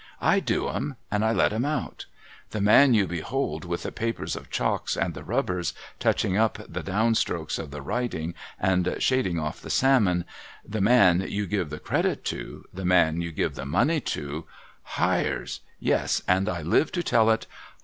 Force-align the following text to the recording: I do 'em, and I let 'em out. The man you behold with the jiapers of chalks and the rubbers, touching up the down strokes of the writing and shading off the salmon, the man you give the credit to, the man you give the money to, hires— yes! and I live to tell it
I 0.19 0.39
do 0.39 0.67
'em, 0.67 0.95
and 1.11 1.23
I 1.23 1.31
let 1.31 1.53
'em 1.53 1.63
out. 1.63 2.07
The 2.49 2.59
man 2.59 2.95
you 2.95 3.05
behold 3.05 3.65
with 3.65 3.83
the 3.83 3.91
jiapers 3.91 4.35
of 4.35 4.49
chalks 4.49 4.97
and 4.97 5.13
the 5.13 5.23
rubbers, 5.23 5.75
touching 5.99 6.35
up 6.35 6.57
the 6.67 6.81
down 6.81 7.13
strokes 7.13 7.59
of 7.59 7.69
the 7.69 7.83
writing 7.83 8.33
and 8.59 8.95
shading 8.97 9.37
off 9.37 9.61
the 9.61 9.69
salmon, 9.69 10.25
the 10.67 10.81
man 10.81 11.21
you 11.29 11.45
give 11.45 11.69
the 11.69 11.77
credit 11.77 12.25
to, 12.33 12.65
the 12.73 12.83
man 12.83 13.21
you 13.21 13.31
give 13.31 13.53
the 13.53 13.67
money 13.67 13.99
to, 14.15 14.47
hires— 14.97 15.59
yes! 15.79 16.23
and 16.27 16.49
I 16.49 16.63
live 16.63 16.91
to 16.93 17.03
tell 17.03 17.29
it 17.29 17.45